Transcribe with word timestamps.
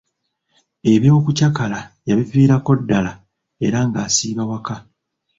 Eby'okucakala 0.93 1.79
yabiviirako 2.07 2.71
ddala 2.81 3.11
era 3.65 3.79
ng'asiiba 3.87 4.43
waka. 4.49 4.75